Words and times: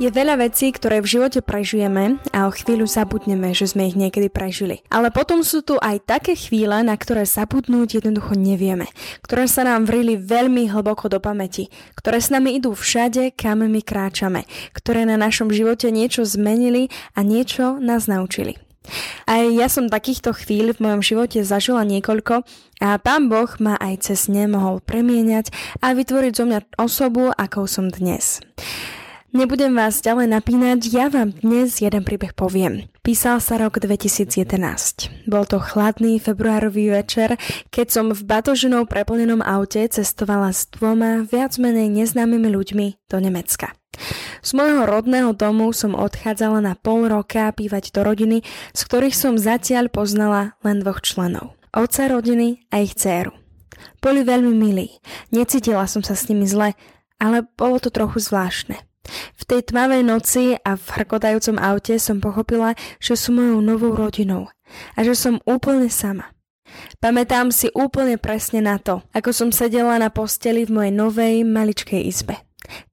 Je 0.00 0.08
veľa 0.08 0.40
vecí, 0.40 0.72
ktoré 0.72 1.04
v 1.04 1.20
živote 1.20 1.44
prežijeme 1.44 2.16
a 2.32 2.48
o 2.48 2.50
chvíľu 2.50 2.88
zabudneme, 2.88 3.52
že 3.52 3.68
sme 3.68 3.92
ich 3.92 3.96
niekedy 3.98 4.32
prežili. 4.32 4.80
Ale 4.88 5.12
potom 5.12 5.44
sú 5.44 5.60
tu 5.60 5.76
aj 5.76 6.08
také 6.08 6.32
chvíle, 6.32 6.80
na 6.80 6.96
ktoré 6.96 7.28
zabudnúť 7.28 8.00
jednoducho 8.00 8.32
nevieme, 8.32 8.88
ktoré 9.20 9.44
sa 9.44 9.68
nám 9.68 9.84
vrili 9.84 10.16
veľmi 10.16 10.72
hlboko 10.72 11.12
do 11.12 11.20
pamäti, 11.20 11.68
ktoré 11.92 12.24
s 12.24 12.32
nami 12.32 12.56
idú 12.56 12.72
všade, 12.72 13.36
kam 13.36 13.68
my 13.68 13.82
kráčame, 13.84 14.48
ktoré 14.72 15.04
na 15.04 15.20
našom 15.20 15.52
živote 15.52 15.92
niečo 15.92 16.24
zmenili 16.24 16.88
a 17.12 17.20
niečo 17.20 17.76
nás 17.76 18.08
naučili. 18.08 18.56
Aj 19.28 19.44
ja 19.44 19.68
som 19.68 19.92
takýchto 19.92 20.32
chvíľ 20.34 20.74
v 20.74 20.82
mojom 20.88 21.02
živote 21.04 21.44
zažila 21.44 21.86
niekoľko 21.86 22.42
a 22.82 22.88
pán 22.98 23.28
Boh 23.30 23.52
ma 23.62 23.78
aj 23.78 24.10
cez 24.10 24.26
ne 24.26 24.48
mohol 24.50 24.82
premieňať 24.82 25.52
a 25.84 25.94
vytvoriť 25.94 26.32
zo 26.32 26.44
mňa 26.48 26.58
osobu, 26.80 27.30
akou 27.36 27.68
som 27.68 27.92
dnes. 27.92 28.42
Nebudem 29.32 29.72
vás 29.72 30.04
ďalej 30.04 30.28
napínať, 30.28 30.92
ja 30.92 31.08
vám 31.08 31.32
dnes 31.32 31.80
jeden 31.80 32.04
príbeh 32.04 32.36
poviem. 32.36 32.84
Písal 33.00 33.40
sa 33.40 33.56
rok 33.56 33.80
2011. 33.80 34.44
Bol 35.24 35.48
to 35.48 35.56
chladný 35.56 36.20
februárový 36.20 36.92
večer, 36.92 37.40
keď 37.72 37.86
som 37.88 38.06
v 38.12 38.20
batožinou 38.28 38.84
preplnenom 38.84 39.40
aute 39.40 39.88
cestovala 39.88 40.52
s 40.52 40.68
dvoma 40.68 41.24
viac 41.24 41.56
menej 41.56 41.88
neznámymi 41.88 42.44
ľuďmi 42.52 42.86
do 43.08 43.16
Nemecka. 43.24 43.72
Z 44.44 44.52
môjho 44.52 44.84
rodného 44.84 45.32
domu 45.32 45.72
som 45.72 45.96
odchádzala 45.96 46.60
na 46.60 46.76
pol 46.76 47.08
roka 47.08 47.56
bývať 47.56 47.88
do 47.96 48.04
rodiny, 48.04 48.44
z 48.76 48.80
ktorých 48.84 49.16
som 49.16 49.40
zatiaľ 49.40 49.88
poznala 49.88 50.60
len 50.60 50.84
dvoch 50.84 51.00
členov. 51.00 51.56
Otca 51.72 52.04
rodiny 52.12 52.68
a 52.68 52.84
ich 52.84 52.92
dceru. 52.92 53.32
Boli 54.04 54.28
veľmi 54.28 54.52
milí, 54.52 55.00
necítila 55.32 55.88
som 55.88 56.04
sa 56.04 56.12
s 56.12 56.28
nimi 56.28 56.44
zle, 56.44 56.76
ale 57.16 57.48
bolo 57.56 57.80
to 57.80 57.88
trochu 57.88 58.20
zvláštne. 58.20 58.91
V 59.36 59.42
tej 59.44 59.66
tmavej 59.66 60.02
noci 60.06 60.54
a 60.62 60.78
v 60.78 60.86
hrkotajúcom 60.86 61.58
aute 61.58 61.98
som 61.98 62.22
pochopila, 62.22 62.78
že 63.02 63.18
sú 63.18 63.34
mojou 63.34 63.58
novou 63.58 63.92
rodinou 63.92 64.48
a 64.96 64.98
že 65.02 65.18
som 65.18 65.42
úplne 65.44 65.90
sama. 65.90 66.32
Pamätám 67.02 67.52
si 67.52 67.68
úplne 67.76 68.16
presne 68.16 68.64
na 68.64 68.80
to, 68.80 69.04
ako 69.12 69.30
som 69.34 69.48
sedela 69.52 70.00
na 70.00 70.08
posteli 70.08 70.64
v 70.64 70.72
mojej 70.72 70.92
novej 70.94 71.34
maličkej 71.44 72.00
izbe. 72.08 72.40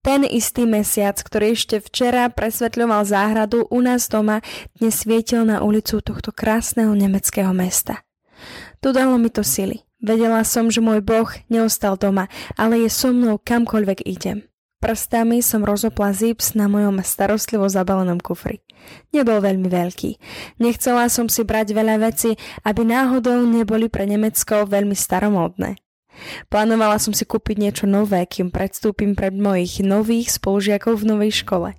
Ten 0.01 0.25
istý 0.25 0.65
mesiac, 0.65 1.15
ktorý 1.15 1.53
ešte 1.53 1.77
včera 1.79 2.27
presvetľoval 2.27 3.05
záhradu 3.05 3.69
u 3.69 3.79
nás 3.79 4.09
doma, 4.09 4.41
dnes 4.75 5.05
svietil 5.05 5.45
na 5.45 5.61
ulicu 5.61 6.01
tohto 6.01 6.33
krásneho 6.33 6.91
nemeckého 6.97 7.53
mesta. 7.53 8.01
Dodalo 8.81 9.15
mi 9.21 9.29
to 9.29 9.45
sily. 9.45 9.85
Vedela 9.99 10.47
som, 10.47 10.71
že 10.71 10.79
môj 10.79 11.03
boh 11.03 11.27
neostal 11.51 11.99
doma, 11.99 12.31
ale 12.55 12.87
je 12.87 12.89
so 12.89 13.11
mnou 13.11 13.35
kamkoľvek 13.35 14.07
idem. 14.07 14.47
Prstami 14.79 15.43
som 15.43 15.67
rozopla 15.67 16.15
zips 16.15 16.55
na 16.55 16.71
mojom 16.71 17.03
starostlivo 17.03 17.67
zabalenom 17.67 18.23
kufri. 18.23 18.63
Nebol 19.11 19.43
veľmi 19.43 19.67
veľký. 19.67 20.11
Nechcela 20.63 21.11
som 21.11 21.27
si 21.27 21.43
brať 21.43 21.75
veľa 21.75 21.99
veci, 21.99 22.39
aby 22.63 22.87
náhodou 22.87 23.43
neboli 23.43 23.91
pre 23.91 24.07
Nemecko 24.07 24.63
veľmi 24.63 24.95
staromódne. 24.95 25.75
Plánovala 26.47 26.95
som 26.95 27.11
si 27.11 27.27
kúpiť 27.27 27.59
niečo 27.59 27.85
nové, 27.91 28.23
kým 28.23 28.55
predstúpim 28.55 29.19
pred 29.19 29.35
mojich 29.35 29.83
nových 29.83 30.39
spolužiakov 30.39 31.03
v 31.03 31.07
novej 31.11 31.43
škole. 31.43 31.75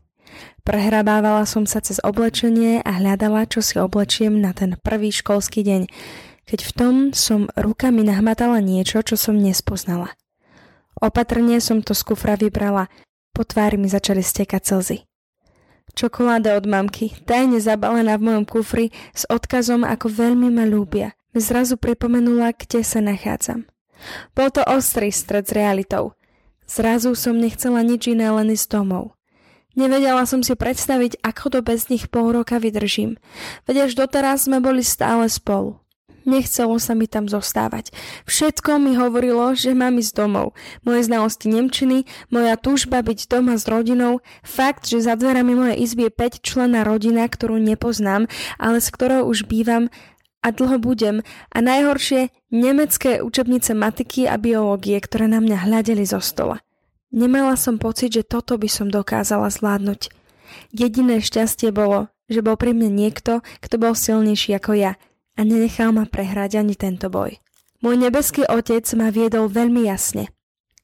Prehrabávala 0.61 1.49
som 1.49 1.65
sa 1.65 1.81
cez 1.81 1.99
oblečenie 2.05 2.85
a 2.85 3.01
hľadala, 3.01 3.49
čo 3.49 3.65
si 3.65 3.81
oblečiem 3.81 4.45
na 4.45 4.53
ten 4.53 4.77
prvý 4.77 5.09
školský 5.09 5.65
deň, 5.65 5.83
keď 6.45 6.61
v 6.69 6.73
tom 6.77 6.95
som 7.17 7.49
rukami 7.57 8.05
nahmatala 8.05 8.61
niečo, 8.61 9.01
čo 9.01 9.17
som 9.17 9.41
nespoznala. 9.41 10.13
Opatrne 11.01 11.57
som 11.65 11.81
to 11.81 11.97
z 11.97 12.05
kufra 12.05 12.37
vybrala. 12.37 12.93
Po 13.33 13.43
tvári 13.43 13.81
mi 13.81 13.89
začali 13.89 14.21
stekať 14.21 14.63
slzy. 14.63 14.99
Čokoláda 15.97 16.55
od 16.55 16.71
mamky, 16.71 17.11
tajne 17.27 17.59
zabalená 17.59 18.15
v 18.21 18.31
mojom 18.31 18.45
kufri 18.47 18.87
s 19.11 19.27
odkazom, 19.27 19.83
ako 19.83 20.07
veľmi 20.07 20.47
ma 20.53 20.63
ľúbia, 20.63 21.19
mi 21.35 21.41
zrazu 21.43 21.75
pripomenula, 21.81 22.55
kde 22.55 22.87
sa 22.87 23.03
nachádzam. 23.03 23.67
Bol 24.37 24.55
to 24.55 24.63
ostrý 24.65 25.11
stred 25.11 25.51
s 25.51 25.53
realitou. 25.57 26.15
Zrazu 26.71 27.19
som 27.19 27.35
nechcela 27.35 27.83
nič 27.83 28.07
iné 28.07 28.31
len 28.31 28.55
ísť 28.55 28.79
domov. 28.79 29.19
Nevedela 29.75 30.23
som 30.27 30.43
si 30.47 30.55
predstaviť, 30.55 31.19
ako 31.25 31.45
to 31.51 31.61
bez 31.67 31.91
nich 31.91 32.07
pol 32.07 32.31
roka 32.31 32.63
vydržím. 32.63 33.19
Veď 33.67 33.91
až 33.91 33.93
doteraz 33.99 34.47
sme 34.47 34.63
boli 34.63 34.87
stále 34.87 35.27
spolu. 35.27 35.80
Nechcelo 36.29 36.77
sa 36.77 36.93
mi 36.93 37.09
tam 37.09 37.33
zostávať. 37.33 37.97
Všetko 38.29 38.77
mi 38.77 38.93
hovorilo, 38.93 39.57
že 39.57 39.73
mám 39.73 39.97
ísť 39.97 40.13
domov. 40.21 40.53
Moje 40.85 41.09
znalosti 41.09 41.49
Nemčiny, 41.49 42.05
moja 42.29 42.61
túžba 42.61 43.01
byť 43.01 43.25
doma 43.25 43.57
s 43.57 43.65
rodinou, 43.65 44.21
fakt, 44.45 44.85
že 44.85 45.01
za 45.01 45.17
dverami 45.17 45.57
mojej 45.57 45.81
izby 45.81 46.13
je 46.13 46.13
5 46.13 46.45
člena 46.45 46.85
rodina, 46.85 47.25
ktorú 47.25 47.57
nepoznám, 47.57 48.29
ale 48.61 48.85
s 48.85 48.93
ktorou 48.93 49.25
už 49.33 49.49
bývam 49.49 49.89
a 50.45 50.53
dlho 50.53 50.81
budem 50.81 51.21
a 51.53 51.59
najhoršie 51.61 52.33
nemecké 52.53 53.21
učebnice 53.21 53.73
matiky 53.77 54.25
a 54.29 54.41
biológie, 54.41 54.97
ktoré 55.01 55.29
na 55.29 55.41
mňa 55.41 55.69
hľadeli 55.69 56.05
zo 56.05 56.21
stola. 56.21 56.61
Nemala 57.13 57.57
som 57.57 57.81
pocit, 57.81 58.13
že 58.13 58.29
toto 58.29 58.57
by 58.61 58.69
som 58.69 58.93
dokázala 58.93 59.49
zvládnuť. 59.49 60.13
Jediné 60.71 61.21
šťastie 61.21 61.73
bolo, 61.75 62.13
že 62.31 62.45
bol 62.45 62.55
pri 62.55 62.77
mne 62.77 62.93
niekto, 62.93 63.43
kto 63.59 63.75
bol 63.81 63.97
silnejší 63.97 64.57
ako 64.61 64.73
ja– 64.77 64.93
a 65.41 65.45
nenechal 65.49 65.97
ma 65.97 66.05
prehrať 66.05 66.61
ani 66.61 66.77
tento 66.77 67.09
boj. 67.09 67.41
Môj 67.81 67.97
nebeský 67.97 68.45
otec 68.45 68.85
ma 68.93 69.09
viedol 69.09 69.49
veľmi 69.49 69.89
jasne. 69.89 70.29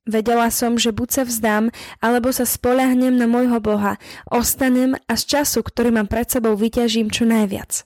Vedela 0.09 0.49
som, 0.49 0.81
že 0.81 0.95
buď 0.95 1.09
sa 1.13 1.23
vzdám, 1.29 1.65
alebo 2.01 2.33
sa 2.33 2.49
spolahnem 2.49 3.13
na 3.21 3.29
môjho 3.29 3.61
Boha, 3.61 4.01
ostanem 4.33 4.97
a 5.05 5.13
z 5.19 5.37
času, 5.37 5.61
ktorý 5.61 5.93
mám 5.93 6.09
pred 6.09 6.31
sebou, 6.31 6.57
vyťažím 6.57 7.13
čo 7.13 7.29
najviac. 7.29 7.85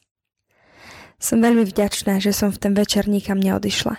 Som 1.19 1.43
veľmi 1.43 1.67
vďačná, 1.67 2.23
že 2.23 2.31
som 2.31 2.55
v 2.55 2.61
ten 2.61 2.73
večer 2.77 3.11
nikam 3.11 3.41
neodišla. 3.41 3.99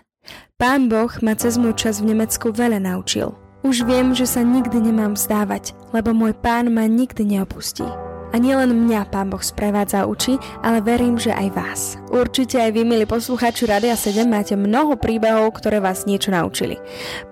Pán 0.62 0.88
Boh 0.88 1.12
ma 1.26 1.34
cez 1.34 1.58
môj 1.58 1.74
čas 1.76 1.98
v 2.00 2.14
Nemecku 2.14 2.54
veľa 2.54 2.78
naučil. 2.78 3.34
Už 3.66 3.90
viem, 3.90 4.14
že 4.14 4.30
sa 4.30 4.46
nikdy 4.46 4.90
nemám 4.90 5.18
vzdávať, 5.18 5.74
lebo 5.94 6.14
môj 6.14 6.38
pán 6.38 6.70
ma 6.70 6.86
nikdy 6.86 7.26
neopustí. 7.26 8.11
A 8.32 8.40
nielen 8.40 8.88
mňa 8.88 9.12
Pán 9.12 9.28
Boh 9.28 9.44
sprevádza 9.44 10.04
a 10.04 10.10
učí, 10.10 10.40
ale 10.64 10.80
verím, 10.80 11.20
že 11.20 11.36
aj 11.36 11.48
vás. 11.52 11.82
Určite 12.12 12.64
aj 12.64 12.72
vy, 12.72 12.82
milí 12.88 13.04
poslucháči 13.04 13.68
Radia 13.68 14.00
7, 14.00 14.24
máte 14.24 14.56
mnoho 14.56 14.96
príbehov, 14.96 15.60
ktoré 15.60 15.84
vás 15.84 16.08
niečo 16.08 16.32
naučili. 16.32 16.80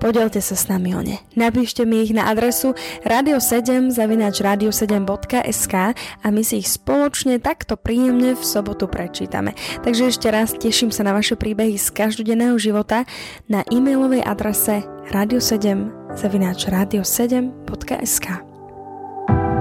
Podelte 0.03 0.43
sa 0.43 0.59
s 0.59 0.67
nami 0.67 0.91
o 0.95 1.01
ne. 1.03 1.23
Napíšte 1.39 1.87
mi 1.87 2.03
ich 2.03 2.11
na 2.11 2.27
adresu 2.27 2.75
radio7 3.07 3.95
zavinač 3.95 4.43
radio7.sk 4.43 5.75
a 5.95 6.27
my 6.27 6.41
si 6.43 6.59
ich 6.59 6.67
spoločne 6.67 7.39
takto 7.39 7.79
príjemne 7.79 8.35
v 8.35 8.43
sobotu 8.43 8.91
prečítame. 8.91 9.55
Takže 9.83 10.11
ešte 10.11 10.27
raz 10.27 10.51
teším 10.51 10.91
sa 10.91 11.07
na 11.07 11.15
vaše 11.15 11.39
príbehy 11.39 11.79
z 11.79 11.95
každodenného 11.95 12.59
života 12.59 13.07
na 13.47 13.63
e-mailovej 13.71 14.23
adrese 14.27 14.83
radio7 15.15 16.15
zavinač 16.19 16.67
radio7.sk. 16.67 18.48